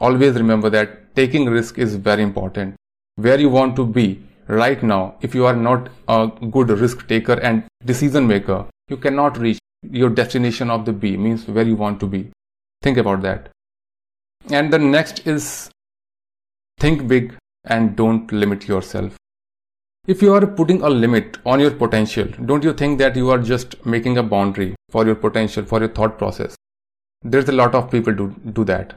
Always 0.00 0.34
remember 0.34 0.70
that 0.70 1.14
taking 1.14 1.46
risk 1.46 1.78
is 1.78 1.96
very 1.96 2.22
important. 2.22 2.74
Where 3.16 3.38
you 3.38 3.50
want 3.50 3.76
to 3.76 3.86
be 3.86 4.22
right 4.48 4.82
now, 4.82 5.16
if 5.20 5.34
you 5.34 5.44
are 5.46 5.56
not 5.56 5.90
a 6.08 6.30
good 6.50 6.70
risk 6.70 7.06
taker 7.06 7.34
and 7.34 7.64
decision 7.84 8.26
maker, 8.26 8.66
you 8.88 8.96
cannot 8.96 9.38
reach 9.38 9.58
your 9.82 10.10
destination 10.10 10.70
of 10.70 10.84
the 10.84 10.92
B, 10.92 11.16
means 11.16 11.46
where 11.46 11.64
you 11.64 11.76
want 11.76 12.00
to 12.00 12.06
be. 12.06 12.30
Think 12.82 12.98
about 12.98 13.22
that. 13.22 13.50
And 14.50 14.72
the 14.72 14.78
next 14.78 15.26
is 15.26 15.70
think 16.78 17.06
big 17.06 17.34
and 17.64 17.94
don't 17.94 18.32
limit 18.32 18.66
yourself. 18.66 19.16
If 20.08 20.20
you 20.20 20.34
are 20.34 20.44
putting 20.44 20.82
a 20.82 20.88
limit 20.90 21.38
on 21.46 21.60
your 21.60 21.70
potential, 21.70 22.26
don't 22.44 22.64
you 22.64 22.72
think 22.72 22.98
that 22.98 23.14
you 23.14 23.30
are 23.30 23.38
just 23.38 23.86
making 23.86 24.18
a 24.18 24.22
boundary 24.24 24.74
for 24.90 25.06
your 25.06 25.14
potential, 25.14 25.64
for 25.64 25.78
your 25.78 25.90
thought 25.90 26.18
process? 26.18 26.56
There's 27.22 27.48
a 27.48 27.52
lot 27.52 27.76
of 27.76 27.88
people 27.88 28.12
do, 28.12 28.34
do 28.52 28.64
that. 28.64 28.94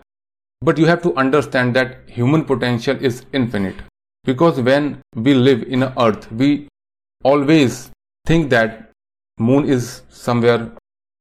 But 0.61 0.79
you 0.79 0.87
have 0.87 1.03
to 1.03 1.15
understand 1.15 1.75
that 1.75 2.09
human 2.09 2.43
potential 2.43 2.97
is 2.99 3.23
infinite. 3.33 3.75
Because 4.23 4.59
when 4.59 4.99
we 5.13 5.35
live 5.35 5.61
in 5.61 5.83
a 5.83 5.93
earth, 5.99 6.31
we 6.31 6.69
always 7.23 7.91
think 8.25 8.49
that 8.49 8.89
moon 9.37 9.69
is 9.69 10.01
somewhere 10.09 10.71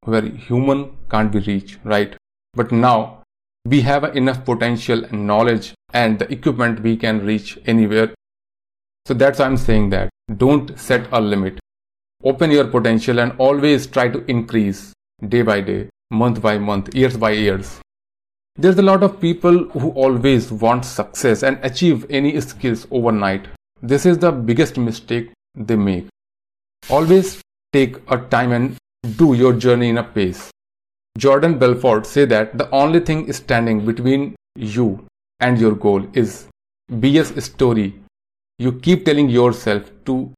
where 0.04 0.22
human 0.22 0.96
can't 1.10 1.30
be 1.30 1.40
reached, 1.40 1.78
right? 1.84 2.16
But 2.54 2.72
now 2.72 3.22
we 3.66 3.82
have 3.82 4.16
enough 4.16 4.46
potential 4.46 5.04
and 5.04 5.26
knowledge 5.26 5.74
and 5.92 6.18
the 6.18 6.32
equipment 6.32 6.80
we 6.80 6.96
can 6.96 7.26
reach 7.26 7.58
anywhere 7.66 8.14
so 9.06 9.12
that's 9.14 9.38
why 9.38 9.46
I'm 9.46 9.56
saying 9.56 9.90
that 9.90 10.08
don't 10.36 10.78
set 10.78 11.08
a 11.12 11.20
limit. 11.20 11.58
Open 12.22 12.50
your 12.50 12.66
potential 12.66 13.20
and 13.20 13.32
always 13.38 13.86
try 13.86 14.08
to 14.08 14.24
increase 14.30 14.94
day 15.28 15.42
by 15.42 15.60
day, 15.60 15.90
month 16.10 16.40
by 16.40 16.56
month, 16.56 16.94
years 16.94 17.16
by 17.16 17.32
years. 17.32 17.80
There's 18.56 18.78
a 18.78 18.82
lot 18.82 19.02
of 19.02 19.20
people 19.20 19.64
who 19.70 19.90
always 19.90 20.50
want 20.50 20.84
success 20.86 21.42
and 21.42 21.58
achieve 21.62 22.06
any 22.08 22.40
skills 22.40 22.86
overnight. 22.90 23.48
This 23.82 24.06
is 24.06 24.18
the 24.18 24.32
biggest 24.32 24.78
mistake 24.78 25.32
they 25.54 25.76
make. 25.76 26.06
Always 26.88 27.42
take 27.72 27.96
a 28.08 28.16
time 28.16 28.52
and 28.52 28.76
do 29.16 29.34
your 29.34 29.52
journey 29.52 29.90
in 29.90 29.98
a 29.98 30.04
pace. 30.04 30.50
Jordan 31.18 31.58
Belfort 31.58 32.06
say 32.06 32.24
that 32.24 32.56
the 32.56 32.70
only 32.70 33.00
thing 33.00 33.30
standing 33.32 33.84
between 33.84 34.34
you 34.56 35.04
and 35.40 35.58
your 35.58 35.74
goal 35.74 36.06
is 36.14 36.46
BS 36.90 37.42
story 37.42 38.03
you 38.58 38.72
keep 38.72 39.04
telling 39.04 39.28
yourself 39.28 39.90
to 40.06 40.32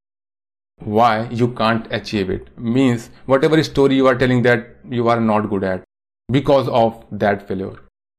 why 0.79 1.29
you 1.31 1.49
can't 1.49 1.87
achieve 1.91 2.31
it. 2.31 2.49
Means 2.59 3.11
whatever 3.27 3.63
story 3.63 3.97
you 3.97 4.07
are 4.07 4.15
telling 4.15 4.43
that 4.43 4.77
you 4.89 5.09
are 5.09 5.21
not 5.21 5.51
good 5.51 5.65
at 5.65 5.85
because 6.31 6.69
of 6.69 7.05
that 7.11 7.47
failure. 7.49 7.75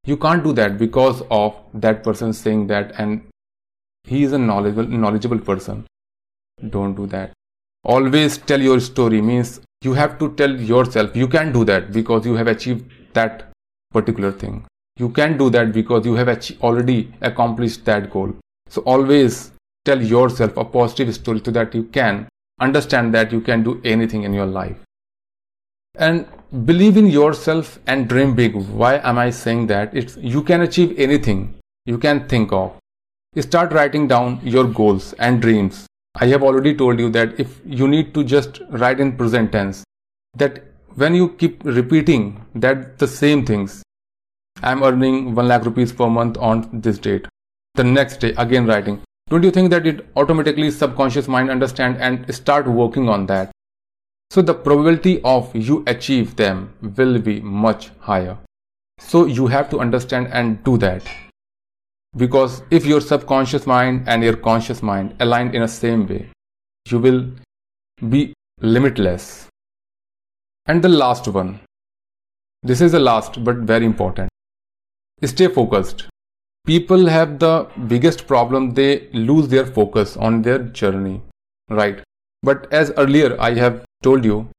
You 0.06 0.18
can't 0.18 0.44
do 0.44 0.54
that 0.54 0.78
because 0.78 1.22
of 1.30 1.56
that 1.74 2.04
person 2.04 2.34
saying 2.34 2.68
that 2.68 2.94
and 2.98 3.22
he 4.04 4.24
is 4.24 4.32
a 4.34 4.38
knowledgeable 4.38 4.88
knowledgeable 4.88 5.40
person. 5.40 5.86
Don't 6.70 6.96
do 6.96 7.08
that. 7.08 7.34
Always 7.84 8.38
tell 8.38 8.62
your 8.62 8.80
story. 8.80 9.22
Means 9.22 9.62
you 9.82 9.94
have 9.94 10.18
to 10.20 10.34
tell 10.36 10.56
yourself 10.60 11.16
you 11.16 11.28
can 11.28 11.52
do 11.52 11.66
that 11.66 11.92
because 11.92 12.26
you 12.26 12.36
have 12.36 12.48
achieved 12.48 12.90
that 13.14 13.52
particular 13.92 14.32
thing. 14.32 14.66
You 14.98 15.10
can 15.10 15.38
do 15.38 15.50
that 15.52 15.74
because 15.74 16.06
you 16.06 16.16
have 16.16 16.30
already 16.62 17.14
accomplished 17.22 17.86
that 17.86 18.10
goal. 18.10 18.34
So 18.70 18.82
always 18.82 19.52
tell 19.88 20.04
yourself 20.16 20.58
a 20.64 20.66
positive 20.78 21.14
story 21.16 21.42
so 21.46 21.52
that 21.60 21.76
you 21.80 21.84
can 22.00 22.28
understand 22.68 23.14
that 23.14 23.32
you 23.38 23.42
can 23.50 23.64
do 23.70 23.80
anything 23.96 24.24
in 24.30 24.34
your 24.34 24.46
life. 24.46 24.78
And 26.08 26.26
believe 26.66 26.98
in 26.98 27.08
yourself 27.08 27.80
and 27.88 28.08
dream 28.08 28.36
big. 28.36 28.56
Why 28.56 28.96
am 29.12 29.18
I 29.18 29.30
saying 29.32 29.68
that? 29.68 29.96
It's 30.02 30.18
you 30.18 30.44
can 30.44 30.62
achieve 30.62 30.94
anything 30.98 31.56
you 31.86 31.98
can 31.98 32.28
think 32.34 32.52
of. 32.52 32.74
Start 33.46 33.74
writing 33.74 34.08
down 34.08 34.40
your 34.44 34.66
goals 34.66 35.14
and 35.14 35.42
dreams. 35.42 35.86
I 36.20 36.28
have 36.28 36.44
already 36.44 36.76
told 36.76 37.00
you 37.00 37.10
that 37.12 37.40
if 37.40 37.60
you 37.66 37.88
need 37.88 38.14
to 38.16 38.24
just 38.24 38.62
write 38.70 39.00
in 39.00 39.16
present 39.18 39.52
tense, 39.52 39.84
that 40.36 40.64
when 40.96 41.14
you 41.14 41.30
keep 41.30 41.64
repeating 41.64 42.46
that 42.56 42.98
the 42.98 43.08
same 43.08 43.46
things, 43.46 43.84
I'm 44.64 44.82
earning 44.84 45.36
1 45.36 45.48
lakh 45.48 45.66
rupees 45.66 45.94
per 45.94 46.10
month 46.10 46.38
on 46.38 46.82
this 46.88 46.98
date. 46.98 47.28
The 47.76 47.84
next 47.84 48.26
day 48.26 48.34
again 48.46 48.66
writing, 48.66 49.02
don't 49.30 49.44
you 49.44 49.52
think 49.52 49.70
that 49.72 49.86
it 49.86 50.08
automatically 50.16 50.72
subconscious 50.72 51.28
mind 51.28 51.50
understand 51.50 51.98
and 51.98 52.34
start 52.34 52.66
working 52.66 53.10
on 53.10 53.26
that? 53.26 53.52
So 54.30 54.42
the 54.42 54.54
probability 54.54 55.22
of 55.24 55.54
you 55.54 55.84
achieve 55.86 56.38
them 56.38 56.74
will 56.96 57.20
be 57.20 57.42
much 57.42 57.90
higher. 58.00 58.38
So 59.00 59.26
you 59.26 59.48
have 59.48 59.70
to 59.72 59.80
understand 59.80 60.28
and 60.32 60.64
do 60.64 60.78
that. 60.78 61.04
Because 62.16 62.64
if 62.72 62.86
your 62.86 63.02
subconscious 63.02 63.68
mind 63.68 64.08
and 64.08 64.24
your 64.24 64.38
conscious 64.38 64.82
mind 64.82 65.16
align 65.20 65.54
in 65.54 65.62
the 65.62 65.68
same 65.68 66.08
way, 66.08 66.30
you 66.90 66.98
will 66.98 67.30
be 68.10 68.34
limitless. 68.62 69.48
And 70.68 70.82
the 70.82 70.90
last 70.90 71.28
one. 71.28 71.60
This 72.64 72.82
is 72.82 72.94
the 72.94 73.00
last 73.00 73.44
but 73.44 73.58
very 73.58 73.86
important. 73.86 74.30
Stay 75.24 75.48
focused 75.48 76.08
people 76.68 77.08
have 77.08 77.40
the 77.40 77.66
biggest 77.88 78.28
problem 78.28 78.72
they 78.78 79.08
lose 79.28 79.48
their 79.48 79.66
focus 79.66 80.18
on 80.18 80.42
their 80.42 80.60
journey 80.80 81.22
right? 81.70 82.02
But 82.44 82.68
as 82.74 82.92
earlier 82.98 83.40
i 83.40 83.54
have 83.54 83.86
told 84.04 84.26
you 84.26 84.50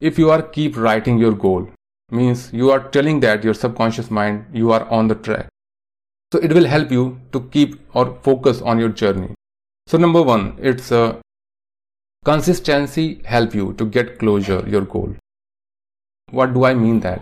if 0.00 0.18
you 0.18 0.30
are 0.30 0.40
keep 0.56 0.78
writing 0.78 1.18
your 1.18 1.34
goal 1.44 1.68
means 2.10 2.50
you 2.62 2.70
are 2.70 2.80
telling 2.96 3.20
that 3.26 3.44
your 3.44 3.52
subconscious 3.52 4.10
mind 4.10 4.46
you 4.52 4.72
are 4.72 4.88
on 4.88 5.08
the 5.08 5.14
track. 5.14 5.48
So 6.32 6.38
it 6.38 6.52
will 6.54 6.64
help 6.64 6.90
you 6.90 7.20
to 7.32 7.40
keep 7.52 7.78
or 7.94 8.18
focus 8.22 8.62
on 8.62 8.78
your 8.78 8.88
journey. 8.88 9.34
So 9.86 9.98
number 9.98 10.22
one 10.22 10.56
it's 10.58 10.90
a 10.90 11.00
uh, 11.00 11.16
consistency 12.24 13.22
help 13.24 13.54
you 13.54 13.72
to 13.74 13.84
get 13.84 14.18
closure 14.18 14.62
your 14.66 14.86
goal. 14.98 15.16
What 16.30 16.54
do 16.54 16.64
i 16.64 16.74
mean 16.74 17.00
that? 17.00 17.20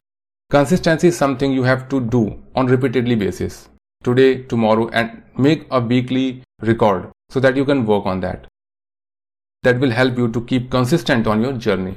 Consistency 0.50 1.08
is 1.08 1.16
something 1.16 1.52
you 1.52 1.64
have 1.64 1.88
to 1.88 2.00
do 2.00 2.28
on 2.54 2.66
repeatedly 2.66 3.16
basis 3.16 3.68
today 4.08 4.30
tomorrow 4.54 4.88
and 5.02 5.22
make 5.48 5.66
a 5.70 5.80
weekly 5.92 6.26
record 6.72 7.08
so 7.30 7.40
that 7.46 7.56
you 7.56 7.64
can 7.70 7.86
work 7.92 8.10
on 8.14 8.20
that 8.26 8.50
that 9.68 9.80
will 9.84 9.96
help 10.00 10.18
you 10.24 10.28
to 10.38 10.44
keep 10.52 10.70
consistent 10.78 11.32
on 11.34 11.48
your 11.48 11.54
journey 11.68 11.96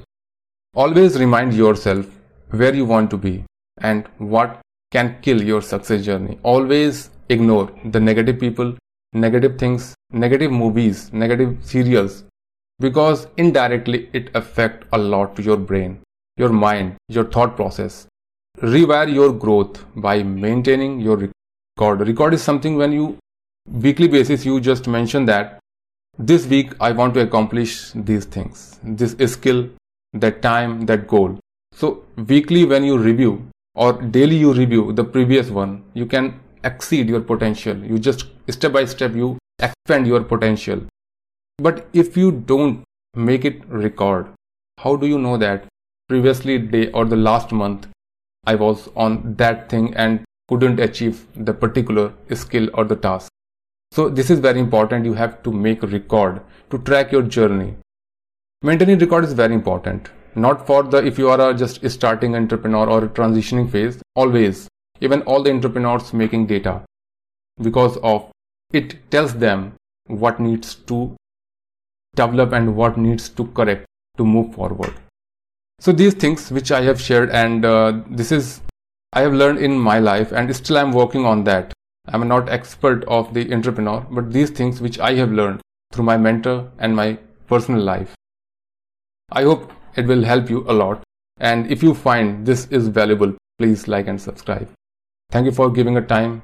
always 0.75 1.19
remind 1.19 1.53
yourself 1.53 2.05
where 2.51 2.73
you 2.73 2.85
want 2.85 3.09
to 3.09 3.17
be 3.17 3.43
and 3.81 4.07
what 4.17 4.59
can 4.91 5.15
kill 5.21 5.41
your 5.41 5.61
success 5.61 6.03
journey. 6.05 6.39
Always 6.43 7.09
ignore 7.29 7.71
the 7.85 7.99
negative 7.99 8.39
people, 8.39 8.75
negative 9.13 9.57
things, 9.57 9.95
negative 10.11 10.51
movies, 10.51 11.11
negative 11.13 11.57
serials 11.61 12.23
because 12.79 13.27
indirectly 13.37 14.09
it 14.13 14.29
affect 14.35 14.85
a 14.93 14.97
lot 14.97 15.35
to 15.35 15.41
your 15.41 15.57
brain, 15.57 15.99
your 16.37 16.49
mind, 16.49 16.95
your 17.07 17.25
thought 17.25 17.55
process. 17.55 18.07
Rewire 18.61 19.13
your 19.13 19.33
growth 19.33 19.85
by 19.95 20.23
maintaining 20.23 20.99
your 20.99 21.29
record. 21.79 22.07
Record 22.07 22.33
is 22.33 22.43
something 22.43 22.75
when 22.75 22.91
you 22.91 23.17
weekly 23.67 24.07
basis 24.07 24.45
you 24.45 24.59
just 24.59 24.87
mention 24.87 25.25
that 25.25 25.59
this 26.17 26.45
week 26.47 26.73
I 26.79 26.91
want 26.91 27.13
to 27.13 27.21
accomplish 27.21 27.91
these 27.93 28.25
things, 28.25 28.79
this 28.83 29.15
skill, 29.31 29.69
that 30.13 30.41
time, 30.41 30.85
that 30.87 31.07
goal. 31.07 31.39
So 31.71 32.03
weekly 32.27 32.65
when 32.65 32.83
you 32.83 32.97
review 32.97 33.47
or 33.75 33.93
daily 33.93 34.35
you 34.35 34.53
review 34.53 34.91
the 34.91 35.03
previous 35.03 35.49
one, 35.49 35.83
you 35.93 36.05
can 36.05 36.39
exceed 36.63 37.07
your 37.07 37.21
potential. 37.21 37.77
You 37.77 37.99
just 37.99 38.25
step 38.49 38.73
by 38.73 38.85
step 38.85 39.13
you 39.13 39.37
expand 39.59 40.07
your 40.07 40.23
potential. 40.23 40.81
But 41.57 41.87
if 41.93 42.17
you 42.17 42.31
don't 42.31 42.83
make 43.15 43.45
it 43.45 43.65
record, 43.67 44.27
how 44.79 44.95
do 44.97 45.07
you 45.07 45.17
know 45.19 45.37
that 45.37 45.65
previously 46.09 46.57
day 46.57 46.91
or 46.91 47.05
the 47.05 47.15
last 47.15 47.51
month 47.51 47.87
I 48.45 48.55
was 48.55 48.89
on 48.95 49.35
that 49.35 49.69
thing 49.69 49.93
and 49.95 50.25
couldn't 50.49 50.79
achieve 50.79 51.25
the 51.35 51.53
particular 51.53 52.13
skill 52.33 52.69
or 52.73 52.83
the 52.83 52.95
task? 52.95 53.31
So 53.91 54.09
this 54.09 54.29
is 54.29 54.39
very 54.39 54.59
important. 54.59 55.05
You 55.05 55.13
have 55.13 55.41
to 55.43 55.51
make 55.51 55.83
a 55.83 55.87
record 55.87 56.41
to 56.71 56.79
track 56.79 57.11
your 57.11 57.21
journey. 57.21 57.75
Maintaining 58.61 58.99
record 58.99 59.23
is 59.23 59.33
very 59.33 59.53
important 59.53 60.09
not 60.35 60.65
for 60.65 60.83
the 60.83 60.97
if 61.05 61.17
you 61.17 61.29
are 61.29 61.53
just 61.53 61.87
starting 61.89 62.35
entrepreneur 62.35 62.87
or 62.89 63.07
transitioning 63.07 63.69
phase 63.69 64.01
always 64.15 64.67
even 65.01 65.21
all 65.23 65.41
the 65.41 65.51
entrepreneurs 65.51 66.13
making 66.13 66.45
data 66.45 66.81
because 67.61 67.97
of 67.97 68.29
it 68.71 68.95
tells 69.09 69.33
them 69.35 69.73
what 70.05 70.39
needs 70.39 70.75
to 70.75 71.15
develop 72.15 72.53
and 72.53 72.75
what 72.75 72.97
needs 72.97 73.29
to 73.29 73.45
correct 73.47 73.85
to 74.17 74.25
move 74.25 74.53
forward 74.53 74.93
so 75.79 75.91
these 75.91 76.13
things 76.13 76.51
which 76.51 76.71
i 76.71 76.81
have 76.81 77.01
shared 77.01 77.29
and 77.31 77.65
uh, 77.65 77.93
this 78.09 78.31
is 78.31 78.61
i 79.13 79.21
have 79.21 79.33
learned 79.33 79.59
in 79.59 79.79
my 79.79 79.97
life 79.99 80.31
and 80.31 80.55
still 80.55 80.77
i'm 80.77 80.91
working 80.91 81.25
on 81.25 81.43
that 81.43 81.73
i'm 82.07 82.27
not 82.27 82.49
expert 82.49 83.03
of 83.05 83.33
the 83.33 83.51
entrepreneur 83.53 84.05
but 84.11 84.31
these 84.31 84.49
things 84.49 84.81
which 84.81 84.99
i 84.99 85.13
have 85.13 85.31
learned 85.31 85.61
through 85.93 86.05
my 86.05 86.17
mentor 86.17 86.71
and 86.77 86.95
my 86.95 87.17
personal 87.47 87.81
life 87.81 88.15
i 89.31 89.43
hope 89.43 89.71
it 89.95 90.05
will 90.05 90.23
help 90.23 90.49
you 90.49 90.65
a 90.67 90.73
lot. 90.73 91.01
And 91.37 91.71
if 91.71 91.83
you 91.83 91.93
find 91.93 92.45
this 92.45 92.67
is 92.67 92.87
valuable, 92.87 93.33
please 93.57 93.87
like 93.87 94.07
and 94.07 94.21
subscribe. 94.21 94.69
Thank 95.31 95.45
you 95.45 95.51
for 95.51 95.69
giving 95.71 95.97
a 95.97 96.01
time 96.01 96.41